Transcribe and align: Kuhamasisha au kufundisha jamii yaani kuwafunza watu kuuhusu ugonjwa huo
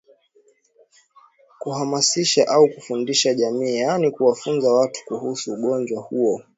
Kuhamasisha 1.59 2.47
au 2.47 2.67
kufundisha 2.69 3.33
jamii 3.33 3.75
yaani 3.77 4.11
kuwafunza 4.11 4.73
watu 4.73 5.01
kuuhusu 5.05 5.53
ugonjwa 5.53 6.01
huo 6.01 6.43